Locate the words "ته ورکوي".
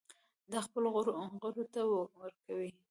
1.73-2.69